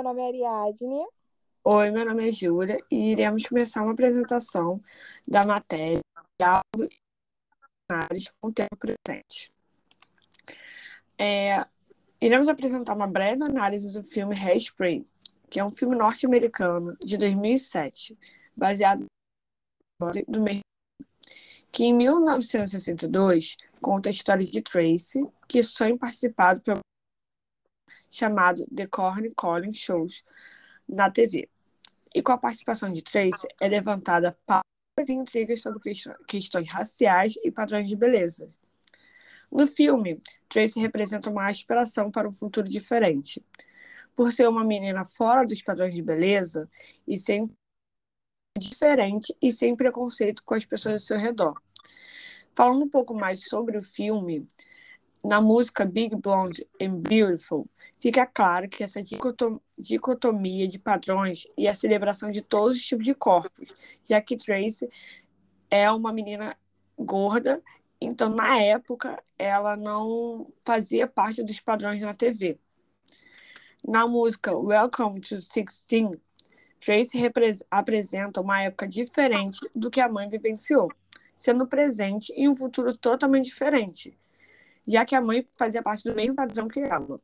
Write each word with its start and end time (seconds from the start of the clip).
meu 0.00 0.04
nome 0.04 0.22
é 0.22 0.28
Ariadne. 0.28 1.06
Oi, 1.62 1.90
meu 1.90 2.06
nome 2.06 2.26
é 2.26 2.30
Júlia 2.30 2.78
e 2.90 3.12
iremos 3.12 3.46
começar 3.46 3.82
uma 3.82 3.92
apresentação 3.92 4.80
da 5.28 5.44
matéria 5.44 6.00
Diálogo 6.40 6.90
e 8.14 8.24
com 8.40 8.48
o 8.48 8.52
tempo 8.52 8.76
presente. 8.78 9.52
É, 11.18 11.66
iremos 12.18 12.48
apresentar 12.48 12.94
uma 12.94 13.06
breve 13.06 13.44
análise 13.44 13.92
do 13.92 14.02
filme 14.02 14.34
Hairspray, 14.34 15.06
que 15.50 15.60
é 15.60 15.64
um 15.64 15.72
filme 15.72 15.94
norte-americano 15.94 16.96
de 17.04 17.18
2007, 17.18 18.18
baseado 18.56 19.04
do 20.26 20.40
mesmo 20.40 20.62
que 21.70 21.84
em 21.84 21.92
1962 21.92 23.58
conta 23.82 24.08
a 24.08 24.12
história 24.12 24.46
de 24.46 24.62
Tracy, 24.62 25.28
que 25.46 25.62
sonha 25.62 25.92
em 25.92 25.98
participar 25.98 26.54
do 26.54 26.62
programa 26.62 26.89
chamado 28.10 28.66
The 28.74 28.86
Corny 28.86 29.32
Collins 29.34 29.78
Shows 29.78 30.24
na 30.88 31.10
TV. 31.10 31.48
E 32.14 32.20
com 32.20 32.32
a 32.32 32.38
participação 32.38 32.92
de 32.92 33.02
Tracy 33.02 33.46
é 33.60 33.68
levantada 33.68 34.36
pautas 34.44 35.08
e 35.08 35.12
intrigas 35.12 35.62
sobre 35.62 35.92
questões 36.26 36.68
raciais 36.68 37.34
e 37.44 37.50
padrões 37.50 37.88
de 37.88 37.94
beleza. 37.94 38.52
No 39.50 39.66
filme, 39.66 40.20
Tracy 40.48 40.80
representa 40.80 41.30
uma 41.30 41.46
aspiração 41.46 42.10
para 42.10 42.28
um 42.28 42.32
futuro 42.32 42.68
diferente. 42.68 43.44
Por 44.14 44.32
ser 44.32 44.48
uma 44.48 44.64
menina 44.64 45.04
fora 45.04 45.46
dos 45.46 45.62
padrões 45.62 45.94
de 45.94 46.02
beleza 46.02 46.68
e 47.06 47.16
sem 47.16 47.50
diferente 48.58 49.34
e 49.40 49.52
sem 49.52 49.74
preconceito 49.74 50.42
com 50.44 50.54
as 50.54 50.66
pessoas 50.66 50.94
ao 50.94 50.98
seu 50.98 51.18
redor. 51.18 51.60
Falando 52.54 52.84
um 52.84 52.88
pouco 52.88 53.14
mais 53.14 53.48
sobre 53.48 53.78
o 53.78 53.82
filme, 53.82 54.46
na 55.22 55.40
música 55.40 55.84
Big 55.84 56.16
Blonde 56.16 56.66
and 56.80 56.96
Beautiful, 57.00 57.68
fica 58.00 58.26
claro 58.26 58.68
que 58.68 58.82
essa 58.82 59.02
dicotomia 59.78 60.66
de 60.66 60.78
padrões 60.78 61.46
e 61.56 61.68
a 61.68 61.74
celebração 61.74 62.30
de 62.30 62.40
todos 62.40 62.76
os 62.76 62.84
tipos 62.84 63.04
de 63.04 63.14
corpos, 63.14 63.68
já 64.02 64.20
que 64.20 64.36
Tracy 64.36 64.88
é 65.70 65.90
uma 65.90 66.12
menina 66.12 66.56
gorda, 66.98 67.62
então 68.00 68.28
na 68.30 68.60
época 68.60 69.22
ela 69.38 69.76
não 69.76 70.50
fazia 70.62 71.06
parte 71.06 71.42
dos 71.42 71.60
padrões 71.60 72.00
na 72.00 72.14
TV. 72.14 72.58
Na 73.86 74.06
música 74.06 74.56
Welcome 74.56 75.20
to 75.20 75.40
Sixteen, 75.40 76.20
Tracy 76.80 77.18
apresenta 77.70 78.40
uma 78.40 78.62
época 78.62 78.88
diferente 78.88 79.58
do 79.74 79.90
que 79.90 80.00
a 80.00 80.08
mãe 80.08 80.28
vivenciou, 80.28 80.90
sendo 81.36 81.66
presente 81.66 82.32
em 82.32 82.48
um 82.48 82.54
futuro 82.54 82.96
totalmente 82.96 83.44
diferente, 83.46 84.18
já 84.90 85.04
que 85.04 85.14
a 85.14 85.20
mãe 85.20 85.46
fazia 85.56 85.82
parte 85.82 86.04
do 86.04 86.14
mesmo 86.14 86.34
padrão 86.34 86.68
que 86.68 86.80
ela. 86.80 87.20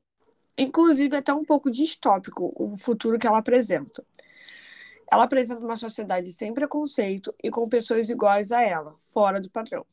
Inclusive, 0.56 1.17
é 1.17 1.19
até 1.19 1.34
um 1.34 1.45
pouco 1.45 1.70
distópico 1.70 2.53
o 2.56 2.77
futuro 2.77 3.19
que 3.19 3.27
ela 3.27 3.39
apresenta. 3.39 4.05
Ela 5.11 5.25
apresenta 5.25 5.64
uma 5.64 5.77
sociedade 5.77 6.33
sem 6.33 6.55
preconceito 6.55 7.34
e 7.42 7.50
com 7.50 7.69
pessoas 7.69 8.09
iguais 8.09 8.53
a 8.53 8.62
ela, 8.62 8.94
fora 8.98 9.41
do 9.41 9.50
padrão. 9.50 9.84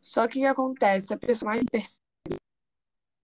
Só 0.00 0.26
que 0.28 0.38
o 0.38 0.42
que 0.42 0.46
acontece? 0.46 1.12
A 1.12 1.18
personagem 1.18 1.64
percebe 1.64 2.02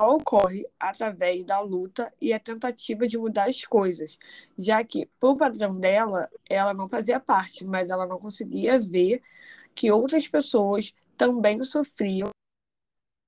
só 0.00 0.14
ocorre 0.14 0.64
através 0.78 1.44
da 1.44 1.58
luta 1.58 2.12
e 2.20 2.32
a 2.32 2.38
tentativa 2.38 3.04
de 3.06 3.18
mudar 3.18 3.48
as 3.48 3.64
coisas, 3.64 4.16
já 4.56 4.84
que, 4.84 5.06
por 5.18 5.36
padrão 5.36 5.78
dela, 5.78 6.30
ela 6.48 6.72
não 6.72 6.88
fazia 6.88 7.18
parte, 7.18 7.64
mas 7.64 7.90
ela 7.90 8.06
não 8.06 8.18
conseguia 8.18 8.78
ver 8.78 9.20
que 9.74 9.90
outras 9.90 10.28
pessoas 10.28 10.94
também 11.16 11.60
sofriam 11.64 12.30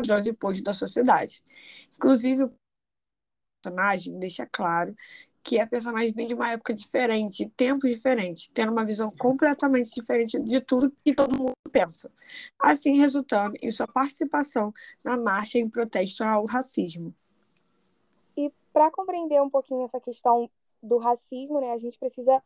padrões 0.00 0.26
impostos 0.26 0.62
da 0.62 0.72
sociedade. 0.72 1.42
Inclusive, 1.94 2.44
o 2.44 2.52
personagem 3.62 4.18
deixa 4.18 4.46
claro 4.46 4.94
que 5.42 5.58
a 5.58 5.66
personagem 5.66 6.12
vem 6.12 6.26
de 6.26 6.34
uma 6.34 6.50
época 6.50 6.74
diferente, 6.74 7.50
tempos 7.56 7.90
diferentes, 7.90 8.50
tendo 8.52 8.72
uma 8.72 8.84
visão 8.84 9.10
completamente 9.10 9.90
diferente 9.94 10.38
de 10.38 10.60
tudo 10.60 10.92
que 11.04 11.14
todo 11.14 11.36
mundo 11.36 11.52
pensa. 11.72 12.12
Assim, 12.58 12.98
resultando 12.98 13.56
em 13.62 13.70
sua 13.70 13.86
participação 13.86 14.72
na 15.02 15.16
marcha 15.16 15.58
em 15.58 15.68
protesto 15.68 16.22
ao 16.24 16.44
racismo. 16.44 17.14
E 18.36 18.52
para 18.72 18.90
compreender 18.90 19.40
um 19.40 19.50
pouquinho 19.50 19.84
essa 19.84 20.00
questão 20.00 20.50
do 20.82 20.98
racismo, 20.98 21.60
né, 21.60 21.72
a 21.72 21.78
gente 21.78 21.98
precisa 21.98 22.42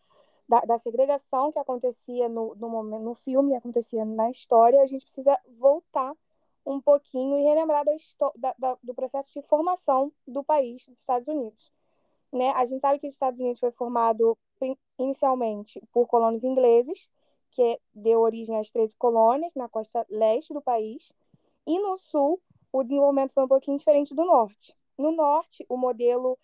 da, 0.49 0.61
da 0.61 0.79
segregação 0.79 1.51
que 1.51 1.59
acontecia 1.59 2.29
no, 2.29 2.55
no, 2.55 2.69
momento, 2.69 3.03
no 3.03 3.15
filme, 3.15 3.57
acontecia 3.57 4.05
na 4.05 4.31
história, 4.31 4.81
a 4.83 4.87
gente 4.87 5.05
precisa 5.05 5.37
voltar 5.59 6.15
um 6.67 6.81
pouquinho 6.81 7.39
e 7.39 7.43
relembrar 7.43 7.85
da, 8.37 8.55
da, 8.59 8.79
do 8.83 8.95
processo 8.95 9.31
de 9.33 9.43
formação 9.43 10.13
do 10.27 10.43
país, 10.43 10.85
dos 10.87 10.99
Estados 10.99 11.29
Unidos. 11.29 11.73
Né? 12.33 12.51
A 12.51 12.65
gente 12.65 12.81
sabe 12.81 12.99
que 12.99 13.07
os 13.07 13.15
Estados 13.15 13.39
Unidos 13.39 13.61
foi 13.61 13.71
formado 13.71 14.37
inicialmente 14.99 15.81
por 15.93 16.07
colonos 16.07 16.43
ingleses, 16.43 17.11
que 17.51 17.79
deu 17.95 18.21
origem 18.21 18.59
às 18.59 18.71
13 18.71 18.97
colônias 18.97 19.55
na 19.55 19.69
costa 19.69 20.05
leste 20.11 20.53
do 20.53 20.61
país, 20.61 21.13
e 21.67 21.79
no 21.79 21.97
sul 21.97 22.41
o 22.73 22.83
desenvolvimento 22.83 23.33
foi 23.33 23.45
um 23.45 23.49
pouquinho 23.49 23.79
diferente 23.79 24.15
do 24.15 24.25
norte. 24.25 24.77
No 24.99 25.13
norte, 25.13 25.65
o 25.69 25.77
modelo 25.77 26.37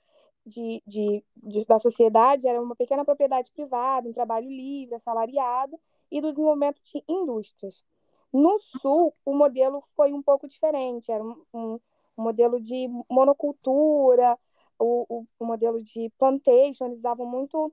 de, 0.46 0.82
de, 0.86 1.24
de, 1.36 1.64
da 1.64 1.78
sociedade 1.78 2.46
era 2.46 2.60
uma 2.60 2.76
pequena 2.76 3.04
propriedade 3.04 3.50
privada, 3.52 4.08
um 4.08 4.12
trabalho 4.12 4.48
livre, 4.48 4.94
assalariado, 4.94 5.78
e 6.10 6.20
do 6.20 6.30
desenvolvimento 6.30 6.80
de 6.82 7.02
indústrias. 7.08 7.84
No 8.32 8.58
sul, 8.58 9.14
o 9.24 9.34
modelo 9.34 9.82
foi 9.96 10.12
um 10.12 10.22
pouco 10.22 10.48
diferente, 10.48 11.10
era 11.10 11.22
um, 11.22 11.36
um, 11.52 11.80
modelo 12.16 12.60
de 12.60 12.88
monocultura, 13.08 14.38
o, 14.78 15.06
o, 15.08 15.26
o 15.38 15.44
modelo 15.44 15.82
de 15.82 16.10
plantation, 16.18 16.86
eles 16.86 16.98
usavam 16.98 17.26
muito 17.26 17.72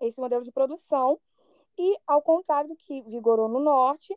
esse 0.00 0.20
modelo 0.20 0.42
de 0.42 0.50
produção, 0.50 1.18
e 1.78 1.96
ao 2.06 2.20
contrário 2.22 2.70
do 2.70 2.76
que 2.76 3.02
vigorou 3.02 3.48
no 3.48 3.60
norte, 3.60 4.16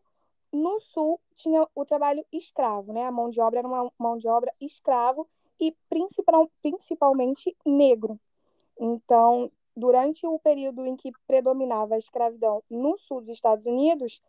no 0.52 0.80
sul 0.80 1.19
tinha 1.35 1.68
o 1.75 1.86
trabalho 1.86 2.25
escravo, 2.31 2.91
né? 2.91 3.06
A 3.06 3.12
mão 3.12 3.30
de 3.30 3.40
obra 3.40 3.59
era 3.59 3.68
uma 3.68 3.91
mão 3.97 4.18
de 4.18 4.28
obra 4.28 4.53
escravo 4.59 5.28
e 5.59 5.75
principal, 5.90 6.50
principalmente 6.62 7.56
negro. 7.66 8.19
Então, 8.80 9.51
durante 9.75 10.25
o 10.25 10.40
período 10.40 10.86
em 10.86 10.96
que 10.96 11.12
predominava 11.28 11.96
a 11.96 11.97
escravidão 11.97 12.63
no 12.69 12.97
sul 12.97 13.22
dos 13.22 13.30
Estados 13.30 13.66
Unidos, 13.66 14.22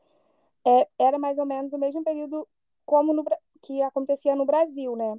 é, 0.66 0.88
era 0.98 1.19
mais 1.19 1.38
ou 1.38 1.47
menos 1.47 1.72
o 1.72 1.78
mesmo 1.78 2.03
período 2.03 2.47
como 2.84 3.12
no, 3.12 3.25
que 3.62 3.82
acontecia 3.82 4.34
no 4.34 4.44
Brasil, 4.44 4.97
né? 4.97 5.16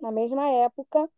Na 0.00 0.10
mesma 0.12 0.48
época, 0.48 1.10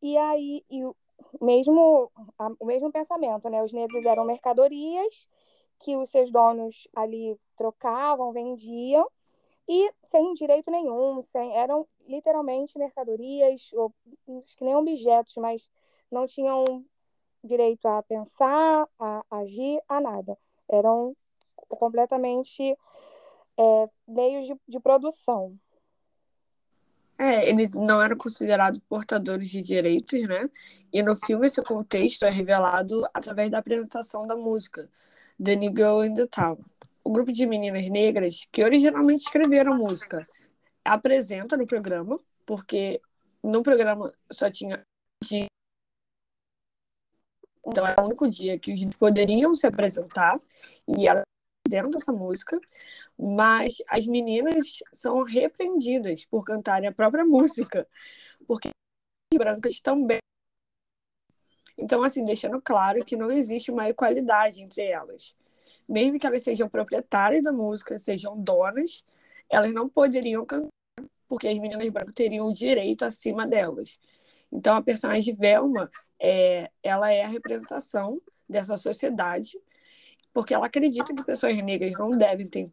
e 0.00 0.16
aí, 0.16 0.64
e 0.70 0.84
o 0.84 0.94
mesmo, 1.40 2.10
a, 2.38 2.50
o 2.58 2.66
mesmo 2.66 2.90
pensamento, 2.92 3.48
né? 3.48 3.62
Os 3.62 3.72
negros 3.72 4.04
eram 4.04 4.24
mercadorias 4.24 5.28
que 5.78 5.96
os 5.96 6.10
seus 6.10 6.30
donos 6.30 6.88
ali 6.94 7.36
trocavam, 7.56 8.32
vendiam, 8.32 9.08
e 9.68 9.92
sem 10.04 10.34
direito 10.34 10.70
nenhum, 10.70 11.22
sem, 11.24 11.56
eram 11.56 11.86
literalmente 12.06 12.78
mercadorias, 12.78 13.70
ou 13.72 13.92
acho 14.42 14.56
que 14.56 14.64
nem 14.64 14.74
objetos, 14.74 15.34
mas 15.36 15.68
não 16.10 16.26
tinham 16.26 16.84
direito 17.42 17.86
a 17.86 18.02
pensar, 18.02 18.88
a 18.98 19.24
agir, 19.30 19.80
a 19.88 20.00
nada. 20.00 20.38
Eram 20.68 21.16
completamente 21.76 22.76
é, 23.58 23.88
meios 24.06 24.46
de, 24.46 24.56
de 24.68 24.80
produção. 24.80 25.58
É, 27.18 27.48
eles 27.48 27.72
não 27.74 28.02
eram 28.02 28.16
considerados 28.16 28.80
portadores 28.88 29.48
de 29.48 29.60
direitos, 29.60 30.26
né? 30.26 30.48
E 30.92 31.02
no 31.02 31.14
filme 31.14 31.46
esse 31.46 31.62
contexto 31.62 32.24
é 32.24 32.30
revelado 32.30 33.06
através 33.14 33.50
da 33.50 33.58
apresentação 33.58 34.26
da 34.26 34.34
música 34.34 34.88
The 35.42 35.54
New 35.54 35.70
Girl 35.70 36.04
in 36.04 36.14
the 36.14 36.26
Town. 36.26 36.58
O 37.04 37.12
grupo 37.12 37.32
de 37.32 37.46
meninas 37.46 37.88
negras 37.88 38.46
que 38.50 38.64
originalmente 38.64 39.22
escreveram 39.22 39.76
música 39.76 40.26
apresenta 40.84 41.56
no 41.56 41.66
programa, 41.66 42.18
porque 42.44 43.00
no 43.42 43.62
programa 43.62 44.12
só 44.30 44.50
tinha 44.50 44.84
dia. 45.22 45.46
Então 47.64 47.86
era 47.86 48.02
o 48.02 48.06
único 48.06 48.28
dia 48.28 48.58
que 48.58 48.72
os 48.72 48.96
poderiam 48.96 49.54
se 49.54 49.66
apresentar 49.66 50.40
e 50.88 51.06
ela 51.06 51.22
apresenta 51.72 51.98
essa 51.98 52.12
música, 52.12 52.60
mas 53.18 53.82
as 53.88 54.06
meninas 54.06 54.78
são 54.92 55.22
repreendidas 55.22 56.24
por 56.26 56.44
cantarem 56.44 56.88
a 56.88 56.92
própria 56.92 57.24
música, 57.24 57.86
porque 58.46 58.68
as 59.32 59.38
brancas 59.38 59.80
também. 59.80 60.18
Então, 61.76 62.02
assim, 62.02 62.24
deixando 62.24 62.60
claro 62.60 63.04
que 63.04 63.16
não 63.16 63.30
existe 63.30 63.70
uma 63.70 63.88
equalidade 63.88 64.62
entre 64.62 64.82
elas. 64.82 65.34
Mesmo 65.88 66.18
que 66.18 66.26
elas 66.26 66.42
sejam 66.42 66.68
proprietárias 66.68 67.42
da 67.42 67.52
música, 67.52 67.96
sejam 67.98 68.38
donas, 68.38 69.04
elas 69.48 69.72
não 69.72 69.88
poderiam 69.88 70.44
cantar, 70.44 70.68
porque 71.28 71.48
as 71.48 71.58
meninas 71.58 71.88
brancas 71.88 72.14
teriam 72.14 72.46
o 72.46 72.52
direito 72.52 73.04
acima 73.04 73.46
delas. 73.46 73.98
Então, 74.52 74.76
a 74.76 74.82
personagem 74.82 75.34
Velma, 75.34 75.90
é, 76.20 76.70
ela 76.82 77.10
é 77.10 77.24
a 77.24 77.28
representação 77.28 78.20
dessa 78.48 78.76
sociedade 78.76 79.58
porque 80.32 80.54
ela 80.54 80.66
acredita 80.66 81.14
que 81.14 81.24
pessoas 81.24 81.56
negras 81.62 81.92
não 81.92 82.10
devem 82.10 82.48
ter 82.48 82.70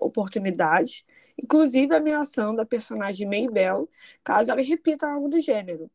oportunidades, 0.00 1.04
inclusive 1.40 1.94
ameaçando 1.94 2.60
a 2.60 2.66
personagem 2.66 3.26
Maybell 3.26 3.88
caso 4.24 4.50
ela 4.50 4.60
repita 4.62 5.06
algo 5.08 5.28
do 5.28 5.40
gênero. 5.40 5.90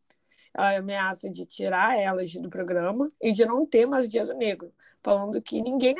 ela 0.53 0.77
ameaça 0.77 1.29
de 1.29 1.45
tirar 1.45 1.97
elas 1.99 2.33
do 2.33 2.49
programa 2.49 3.09
e 3.21 3.31
de 3.31 3.45
não 3.45 3.65
ter 3.65 3.85
mais 3.85 4.05
o 4.07 4.09
Dia 4.09 4.25
do 4.25 4.33
Negro, 4.33 4.73
falando 5.03 5.41
que 5.41 5.61
ninguém 5.61 5.93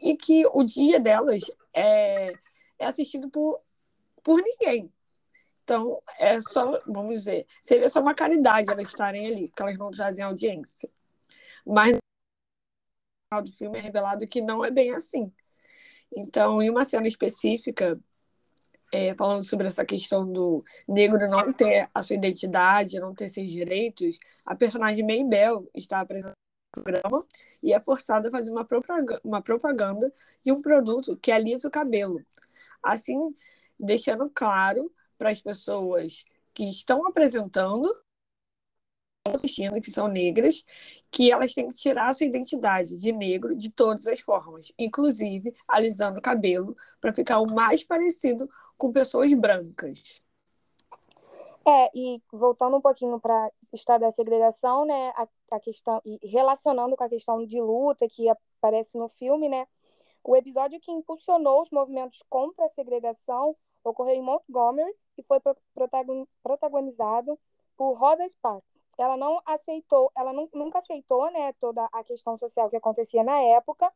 e 0.00 0.16
que 0.16 0.46
o 0.46 0.62
dia 0.64 0.98
delas 0.98 1.42
é, 1.74 2.32
é 2.78 2.86
assistido 2.86 3.28
por, 3.30 3.60
por 4.22 4.40
ninguém. 4.42 4.90
Então, 5.62 6.02
é 6.18 6.40
só, 6.40 6.80
vamos 6.86 7.12
dizer, 7.12 7.46
seria 7.62 7.88
só 7.90 8.00
uma 8.00 8.14
caridade 8.14 8.70
elas 8.70 8.88
estarem 8.88 9.26
ali, 9.26 9.48
porque 9.48 9.62
elas 9.62 9.76
não 9.76 9.90
trazem 9.90 10.24
audiência. 10.24 10.88
Mas 11.66 11.98
final 13.28 13.42
do 13.42 13.52
filme 13.52 13.78
é 13.78 13.80
revelado 13.80 14.26
que 14.26 14.40
não 14.40 14.64
é 14.64 14.70
bem 14.70 14.92
assim. 14.94 15.30
Então, 16.16 16.62
em 16.62 16.70
uma 16.70 16.84
cena 16.84 17.06
específica, 17.06 18.00
é, 18.90 19.14
falando 19.14 19.42
sobre 19.42 19.66
essa 19.66 19.84
questão 19.84 20.30
do 20.30 20.64
negro 20.88 21.28
não 21.28 21.52
ter 21.52 21.88
a 21.94 22.00
sua 22.00 22.16
identidade, 22.16 22.98
não 22.98 23.14
ter 23.14 23.28
seus 23.28 23.50
direitos, 23.50 24.18
a 24.44 24.56
personagem 24.56 25.06
Maybell 25.06 25.70
está 25.74 26.00
apresentando 26.00 26.34
o 26.76 26.82
programa 26.82 27.26
e 27.62 27.72
é 27.72 27.80
forçada 27.80 28.28
a 28.28 28.30
fazer 28.30 28.50
uma 28.50 28.64
propaganda, 28.64 29.20
uma 29.22 29.42
propaganda 29.42 30.12
de 30.42 30.50
um 30.50 30.62
produto 30.62 31.16
que 31.18 31.30
alisa 31.30 31.68
o 31.68 31.70
cabelo. 31.70 32.24
Assim, 32.82 33.18
deixando 33.78 34.30
claro 34.34 34.90
para 35.18 35.30
as 35.30 35.42
pessoas 35.42 36.24
que 36.54 36.64
estão 36.64 37.06
apresentando 37.06 37.94
assistindo, 39.32 39.80
que 39.80 39.90
são 39.90 40.08
negras, 40.08 40.64
que 41.10 41.30
elas 41.30 41.54
têm 41.54 41.68
que 41.68 41.74
tirar 41.74 42.08
a 42.08 42.14
sua 42.14 42.26
identidade 42.26 42.96
de 42.96 43.12
negro 43.12 43.54
de 43.54 43.72
todas 43.72 44.06
as 44.06 44.20
formas, 44.20 44.72
inclusive 44.78 45.54
alisando 45.66 46.18
o 46.18 46.22
cabelo 46.22 46.76
para 47.00 47.12
ficar 47.12 47.40
o 47.40 47.52
mais 47.52 47.84
parecido 47.84 48.48
com 48.76 48.92
pessoas 48.92 49.32
brancas. 49.34 50.22
É, 51.66 51.90
e 51.94 52.22
voltando 52.32 52.78
um 52.78 52.80
pouquinho 52.80 53.20
para 53.20 53.34
a 53.34 53.50
história 53.74 54.06
da 54.06 54.12
segregação, 54.12 54.86
né, 54.86 55.12
a, 55.14 55.28
a 55.50 55.60
questão 55.60 56.00
e 56.04 56.18
relacionando 56.26 56.96
com 56.96 57.04
a 57.04 57.08
questão 57.08 57.44
de 57.44 57.60
luta 57.60 58.08
que 58.08 58.26
aparece 58.28 58.96
no 58.96 59.08
filme, 59.10 59.50
né, 59.50 59.66
o 60.24 60.34
episódio 60.36 60.80
que 60.80 60.90
impulsionou 60.90 61.62
os 61.62 61.70
movimentos 61.70 62.22
contra 62.28 62.64
a 62.64 62.70
segregação 62.70 63.54
ocorreu 63.84 64.14
em 64.14 64.22
Montgomery 64.22 64.92
e 65.16 65.22
foi 65.22 65.40
protagonizado 66.42 67.38
por 67.78 67.94
Rosa 67.94 68.28
Sparks. 68.28 68.84
Ela 68.98 69.16
não 69.16 69.40
aceitou, 69.46 70.10
ela 70.16 70.32
não, 70.32 70.48
nunca 70.52 70.80
aceitou, 70.80 71.30
né, 71.30 71.52
toda 71.60 71.88
a 71.92 72.02
questão 72.02 72.36
social 72.36 72.68
que 72.68 72.76
acontecia 72.76 73.22
na 73.22 73.40
época 73.40 73.90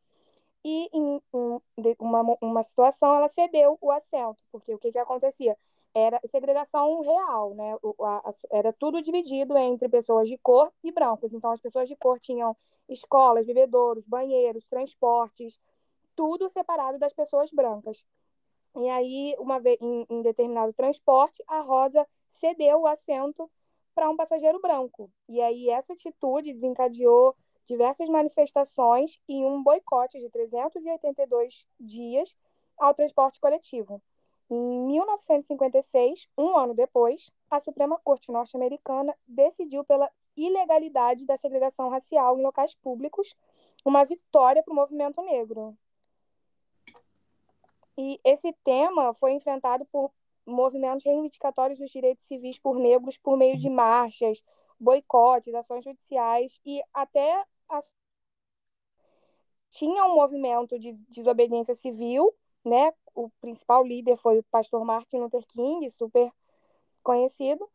e 0.65 0.89
em, 0.93 1.21
em 1.35 1.61
uma, 1.99 2.39
uma 2.41 2.63
situação 2.63 3.15
ela 3.15 3.29
cedeu 3.29 3.77
o 3.81 3.91
assento, 3.91 4.41
porque 4.53 4.73
o 4.73 4.79
que, 4.79 4.93
que 4.93 4.99
acontecia? 4.99 5.59
Era 5.95 6.21
segregação 6.27 7.01
real, 7.01 7.55
né? 7.55 7.77
O, 7.83 7.95
a, 8.05 8.33
era 8.51 8.73
tudo 8.73 9.03
dividido 9.03 9.59
entre 9.59 9.89
pessoas 9.89 10.29
de 10.29 10.39
cor 10.39 10.73
e 10.83 10.91
brancos. 10.91 11.35
Então, 11.35 11.51
as 11.51 11.61
pessoas 11.61 11.89
de 11.89 11.97
cor 11.97 12.19
tinham 12.19 12.57
escolas, 12.89 13.45
bebedouros, 13.47 14.07
banheiros, 14.07 14.65
transportes, 14.69 15.61
tudo 16.17 16.49
separado 16.49 16.99
das 16.99 17.13
pessoas 17.13 17.51
brancas. 17.51 18.07
E 18.77 18.89
aí, 18.89 19.37
uma 19.39 19.61
vez 19.61 19.79
em, 19.83 20.07
em 20.09 20.23
determinado 20.23 20.73
transporte, 20.73 21.43
a 21.47 21.61
Rosa 21.61 22.07
cedeu 22.29 22.81
o 22.81 22.87
assento 22.87 23.51
para 23.95 24.11
um 24.11 24.17
passageiro 24.17 24.61
branco. 24.61 25.11
E 25.29 25.41
aí, 25.41 25.69
essa 25.69 25.93
atitude 25.93 26.53
desencadeou 26.53 27.35
diversas 27.67 28.09
manifestações 28.09 29.21
e 29.29 29.45
um 29.45 29.63
boicote 29.63 30.19
de 30.19 30.29
382 30.31 31.67
dias 31.79 32.37
ao 32.79 32.95
transporte 32.95 33.41
coletivo. 33.41 34.03
Em 34.51 34.81
1956, 34.87 36.29
um 36.37 36.57
ano 36.57 36.75
depois, 36.75 37.31
a 37.51 37.59
Suprema 37.61 37.99
Corte 37.99 38.31
norte-americana 38.31 39.17
decidiu 39.27 39.85
pela 39.85 40.11
ilegalidade 40.37 41.25
da 41.25 41.37
segregação 41.37 41.89
racial 41.89 42.39
em 42.39 42.43
locais 42.43 42.75
públicos, 42.75 43.35
uma 43.85 44.05
vitória 44.05 44.63
para 44.63 44.73
o 44.73 44.77
movimento 44.77 45.23
negro. 45.23 45.77
E 47.97 48.21
esse 48.25 48.53
tema 48.65 49.15
foi 49.15 49.33
enfrentado 49.33 49.85
por 49.87 50.11
movimentos 50.47 51.05
reivindicatórios 51.05 51.79
dos 51.79 51.91
direitos 51.91 52.27
civis 52.27 52.59
por 52.59 52.79
negros 52.79 53.17
por 53.17 53.37
meio 53.37 53.57
de 53.57 53.71
marchas, 53.71 54.43
boicotes, 54.79 55.55
ações 55.55 55.85
judiciais 55.85 56.61
e 56.65 56.83
até 56.93 57.45
a... 57.69 57.81
tinha 59.71 60.05
um 60.05 60.15
movimento 60.15 60.79
de 60.79 60.93
desobediência 61.09 61.75
civil, 61.75 62.35
né? 62.65 62.93
O 63.15 63.31
principal 63.41 63.85
líder 63.85 64.17
foi 64.17 64.39
o 64.39 64.45
pastor 64.45 64.85
Martin 64.85 65.19
Luther 65.19 65.47
King, 65.49 65.89
super 65.91 66.33
conhecido, 67.03 67.69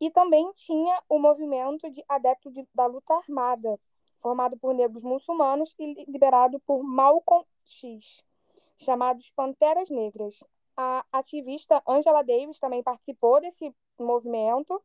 e 0.00 0.10
também 0.10 0.50
tinha 0.52 1.00
o 1.08 1.18
movimento 1.18 1.88
de 1.90 2.04
adepto 2.08 2.50
de, 2.50 2.66
da 2.74 2.86
luta 2.86 3.14
armada, 3.14 3.78
formado 4.20 4.56
por 4.56 4.74
negros 4.74 5.02
muçulmanos 5.02 5.74
e 5.78 6.04
liderado 6.04 6.60
por 6.60 6.82
Malcolm 6.82 7.46
X, 7.64 8.22
chamados 8.76 9.30
Panteras 9.30 9.88
Negras. 9.90 10.42
A 10.76 11.04
ativista 11.12 11.82
Angela 11.86 12.22
Davis 12.22 12.58
também 12.58 12.82
participou 12.82 13.40
desse 13.40 13.74
movimento 13.98 14.82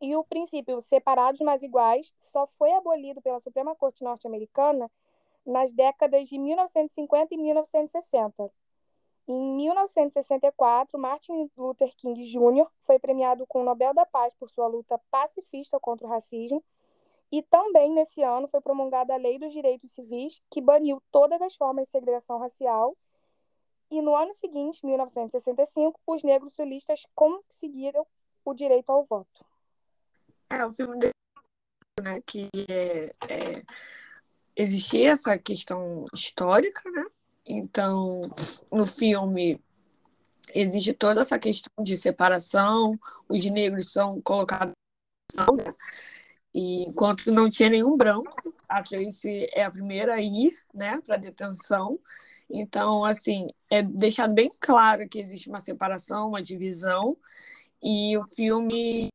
e 0.00 0.14
o 0.14 0.22
princípio 0.22 0.80
separados 0.80 1.40
mas 1.40 1.62
iguais 1.62 2.12
só 2.32 2.46
foi 2.46 2.72
abolido 2.72 3.20
pela 3.20 3.40
Suprema 3.40 3.74
Corte 3.74 4.04
norte-americana 4.04 4.90
nas 5.44 5.72
décadas 5.72 6.28
de 6.28 6.38
1950 6.38 7.34
e 7.34 7.38
1960. 7.38 8.52
Em 9.26 9.56
1964, 9.56 10.98
Martin 10.98 11.50
Luther 11.56 11.94
King 11.96 12.22
Jr. 12.24 12.66
foi 12.80 12.98
premiado 12.98 13.46
com 13.46 13.60
o 13.60 13.64
Nobel 13.64 13.92
da 13.92 14.06
Paz 14.06 14.32
por 14.34 14.48
sua 14.48 14.66
luta 14.66 14.98
pacifista 15.10 15.78
contra 15.78 16.06
o 16.06 16.10
racismo, 16.10 16.64
e 17.30 17.42
também 17.42 17.92
nesse 17.92 18.22
ano 18.22 18.48
foi 18.48 18.60
promulgada 18.62 19.12
a 19.12 19.18
Lei 19.18 19.38
dos 19.38 19.52
Direitos 19.52 19.90
Civis, 19.92 20.40
que 20.50 20.62
baniu 20.62 21.02
todas 21.12 21.42
as 21.42 21.54
formas 21.54 21.84
de 21.84 21.90
segregação 21.90 22.38
racial. 22.38 22.96
E 23.90 24.02
no 24.02 24.14
ano 24.14 24.34
seguinte, 24.34 24.84
1965, 24.84 25.98
os 26.06 26.22
negros 26.22 26.52
sulistas 26.54 27.06
conseguiram 27.14 28.06
o 28.44 28.54
direito 28.54 28.90
ao 28.90 29.04
voto. 29.04 29.44
É, 30.50 30.64
o 30.64 30.72
filme 30.72 30.98
dele, 30.98 31.12
né, 32.02 32.20
que 32.26 32.48
é, 32.68 33.12
é, 33.28 33.62
existia 34.56 35.10
essa 35.10 35.38
questão 35.38 36.06
histórica, 36.12 36.90
né? 36.90 37.04
Então, 37.46 38.30
no 38.70 38.84
filme 38.84 39.60
existe 40.54 40.92
toda 40.92 41.20
essa 41.20 41.38
questão 41.38 41.82
de 41.82 41.96
separação, 41.96 42.98
os 43.28 43.44
negros 43.46 43.92
são 43.92 44.20
colocados 44.20 44.72
né? 45.56 45.74
e 46.54 46.84
enquanto 46.84 47.30
não 47.30 47.48
tinha 47.48 47.68
nenhum 47.68 47.96
branco, 47.96 48.54
a 48.68 48.82
Tracy 48.82 49.46
é 49.52 49.64
a 49.64 49.70
primeira 49.70 50.14
a 50.14 50.20
ir, 50.20 50.52
né, 50.74 51.00
para 51.06 51.16
detenção. 51.16 51.98
Então, 52.50 53.04
assim, 53.04 53.48
é 53.70 53.82
deixar 53.82 54.26
bem 54.28 54.50
claro 54.58 55.08
que 55.08 55.18
existe 55.18 55.48
uma 55.48 55.60
separação, 55.60 56.28
uma 56.28 56.42
divisão, 56.42 57.16
e 57.82 58.16
o 58.16 58.24
filme 58.24 59.08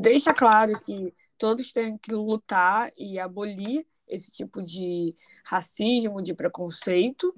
deixa 0.00 0.32
claro 0.34 0.78
que 0.80 1.14
todos 1.38 1.72
têm 1.72 1.96
que 1.98 2.12
lutar 2.12 2.92
e 2.96 3.18
abolir 3.18 3.86
esse 4.06 4.30
tipo 4.30 4.62
de 4.62 5.14
racismo, 5.44 6.22
de 6.22 6.34
preconceito. 6.34 7.34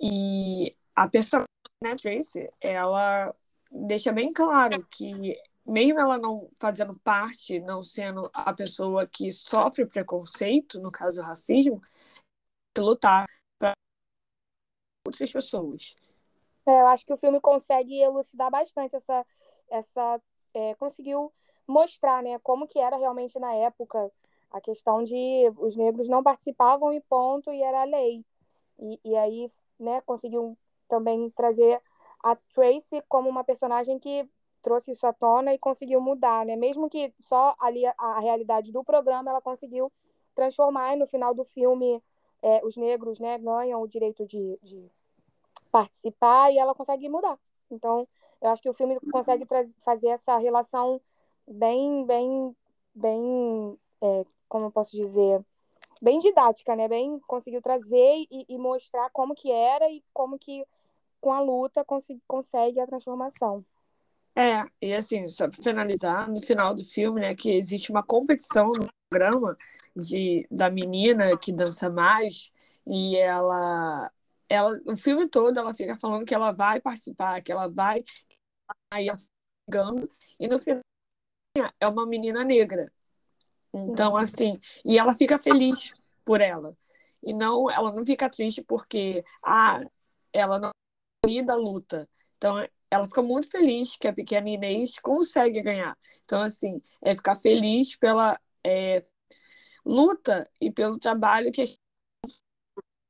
E 0.00 0.76
a 0.94 1.08
personagem, 1.08 1.46
né, 1.82 1.94
Tracy, 1.96 2.50
ela 2.60 3.34
deixa 3.70 4.12
bem 4.12 4.32
claro 4.32 4.86
que 4.90 5.38
mesmo 5.66 5.98
ela 5.98 6.16
não 6.18 6.48
fazendo 6.60 6.94
parte, 7.02 7.58
não 7.60 7.82
sendo 7.82 8.30
a 8.32 8.52
pessoa 8.52 9.06
que 9.06 9.30
sofre 9.30 9.84
preconceito, 9.84 10.80
no 10.80 10.92
caso 10.92 11.22
racismo, 11.22 11.82
lutar 12.80 13.26
para 13.58 13.74
outras 15.06 15.32
pessoas. 15.32 15.94
É, 16.66 16.80
eu 16.80 16.86
acho 16.88 17.06
que 17.06 17.12
o 17.12 17.16
filme 17.16 17.40
consegue 17.40 18.00
elucidar 18.00 18.50
bastante 18.50 18.96
essa, 18.96 19.24
essa 19.70 20.20
é, 20.52 20.74
conseguiu 20.74 21.32
mostrar 21.66 22.22
né, 22.22 22.38
como 22.40 22.66
que 22.66 22.78
era 22.78 22.96
realmente 22.96 23.38
na 23.38 23.54
época 23.54 24.10
a 24.50 24.60
questão 24.60 25.02
de 25.04 25.52
os 25.58 25.76
negros 25.76 26.08
não 26.08 26.22
participavam 26.22 26.92
e 26.92 27.00
ponto, 27.00 27.52
e 27.52 27.62
era 27.62 27.82
a 27.82 27.84
lei. 27.84 28.24
E, 28.78 29.00
e 29.04 29.16
aí 29.16 29.50
né, 29.78 30.00
conseguiu 30.02 30.56
também 30.88 31.30
trazer 31.30 31.80
a 32.22 32.36
Tracy 32.36 33.02
como 33.08 33.28
uma 33.28 33.44
personagem 33.44 33.98
que 33.98 34.28
trouxe 34.62 34.92
isso 34.92 35.06
à 35.06 35.12
tona 35.12 35.54
e 35.54 35.58
conseguiu 35.58 36.00
mudar, 36.00 36.44
né? 36.44 36.56
Mesmo 36.56 36.90
que 36.90 37.12
só 37.20 37.54
ali 37.60 37.86
a, 37.86 37.94
a 37.96 38.18
realidade 38.20 38.72
do 38.72 38.82
programa 38.82 39.30
ela 39.30 39.40
conseguiu 39.40 39.92
transformar 40.34 40.94
e 40.94 40.98
no 40.98 41.06
final 41.06 41.34
do 41.34 41.44
filme 41.44 42.02
é, 42.42 42.64
os 42.64 42.76
negros 42.76 43.18
né, 43.18 43.38
ganham 43.38 43.80
o 43.80 43.88
direito 43.88 44.26
de, 44.26 44.58
de 44.62 44.90
participar 45.70 46.52
e 46.52 46.58
ela 46.58 46.74
consegue 46.74 47.08
mudar. 47.08 47.38
Então, 47.70 48.06
eu 48.40 48.50
acho 48.50 48.62
que 48.62 48.68
o 48.68 48.74
filme 48.74 48.98
consegue 49.10 49.46
fazer 49.84 50.08
essa 50.08 50.36
relação 50.38 51.00
bem, 51.46 52.04
bem, 52.04 52.56
bem, 52.94 53.78
é, 54.00 54.24
como 54.48 54.66
eu 54.66 54.70
posso 54.70 54.96
dizer, 54.96 55.44
bem 56.00 56.18
didática, 56.18 56.76
né? 56.76 56.88
Bem 56.88 57.18
conseguiu 57.26 57.62
trazer 57.62 58.26
e, 58.30 58.46
e, 58.48 58.58
mostrar 58.58 59.10
como 59.10 59.34
que 59.34 59.50
era 59.50 59.90
e 59.90 60.02
como 60.12 60.38
que 60.38 60.64
com 61.20 61.32
a 61.32 61.40
luta 61.40 61.84
cons 61.84 62.06
consegue 62.26 62.80
a 62.80 62.86
transformação. 62.86 63.64
É, 64.38 64.64
e 64.82 64.92
assim, 64.92 65.26
só 65.26 65.48
para 65.48 65.62
finalizar, 65.62 66.28
no 66.30 66.40
final 66.40 66.74
do 66.74 66.84
filme, 66.84 67.22
né, 67.22 67.34
que 67.34 67.50
existe 67.50 67.90
uma 67.90 68.02
competição 68.02 68.70
no 68.70 68.88
programa 69.08 69.56
de, 69.96 70.46
da 70.50 70.68
menina 70.68 71.36
que 71.38 71.50
dança 71.50 71.88
mais, 71.88 72.52
e 72.86 73.16
ela, 73.16 74.12
ela, 74.48 74.78
o 74.86 74.94
filme 74.94 75.26
todo, 75.28 75.58
ela 75.58 75.72
fica 75.72 75.96
falando 75.96 76.26
que 76.26 76.34
ela 76.34 76.52
vai 76.52 76.80
participar, 76.80 77.42
que 77.42 77.50
ela 77.50 77.66
vai, 77.66 78.04
aí 78.92 79.08
ela 79.08 79.18
e 80.38 80.46
no 80.46 80.58
final 80.58 80.82
é 81.80 81.88
uma 81.88 82.06
menina 82.06 82.44
negra. 82.44 82.92
Então, 83.72 84.16
assim, 84.16 84.54
e 84.84 84.98
ela 84.98 85.14
fica 85.14 85.38
feliz 85.38 85.92
por 86.24 86.40
ela. 86.40 86.76
E 87.22 87.32
não, 87.34 87.70
ela 87.70 87.92
não 87.92 88.04
fica 88.04 88.30
triste 88.30 88.62
porque, 88.62 89.24
ah, 89.42 89.80
ela 90.32 90.58
não 90.58 90.70
é 91.28 91.42
da 91.42 91.54
luta. 91.54 92.08
Então, 92.36 92.56
ela 92.90 93.06
fica 93.06 93.22
muito 93.22 93.50
feliz 93.50 93.96
que 93.96 94.08
a 94.08 94.12
pequena 94.12 94.48
Inês 94.48 94.98
consegue 94.98 95.62
ganhar. 95.62 95.96
Então, 96.24 96.42
assim, 96.42 96.80
é 97.02 97.14
ficar 97.14 97.36
feliz 97.36 97.96
pela 97.96 98.38
é, 98.64 99.02
luta 99.84 100.48
e 100.60 100.70
pelo 100.70 100.98
trabalho 100.98 101.52
que 101.52 101.62
é 101.62 101.66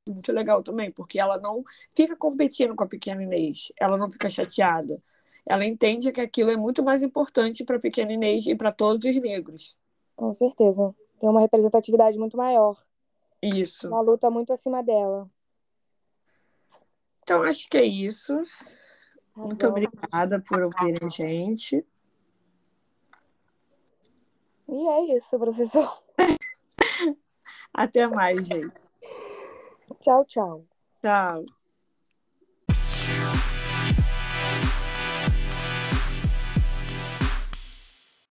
muito 0.09 0.31
legal 0.31 0.63
também, 0.63 0.91
porque 0.91 1.19
ela 1.19 1.37
não 1.37 1.63
fica 1.95 2.15
competindo 2.15 2.75
com 2.75 2.83
a 2.83 2.87
pequena 2.87 3.23
Inês, 3.23 3.71
ela 3.79 3.97
não 3.97 4.09
fica 4.09 4.29
chateada. 4.29 5.01
Ela 5.45 5.65
entende 5.65 6.11
que 6.11 6.21
aquilo 6.21 6.51
é 6.51 6.57
muito 6.57 6.83
mais 6.83 7.03
importante 7.03 7.63
para 7.63 7.77
a 7.77 7.79
pequena 7.79 8.11
Inês 8.11 8.47
e 8.47 8.55
para 8.55 8.71
todos 8.71 9.05
os 9.05 9.21
negros. 9.21 9.77
Com 10.15 10.33
certeza. 10.33 10.93
Tem 11.19 11.29
uma 11.29 11.41
representatividade 11.41 12.17
muito 12.17 12.35
maior. 12.35 12.77
Isso. 13.41 13.87
Uma 13.87 14.01
luta 14.01 14.29
muito 14.29 14.51
acima 14.51 14.83
dela. 14.83 15.29
Então, 17.23 17.43
acho 17.43 17.69
que 17.69 17.77
é 17.77 17.83
isso. 17.83 18.33
Muito 19.37 19.67
obrigada 19.67 20.39
por 20.39 20.63
ouvir 20.63 20.95
a 21.03 21.07
gente. 21.07 21.85
E 24.67 24.87
é 24.89 25.15
isso, 25.15 25.37
professor. 25.37 26.03
Até 27.71 28.07
mais, 28.07 28.47
gente. 28.47 28.89
Tchau, 30.01 30.25
tchau. 30.25 30.65
Tchau. 31.01 31.45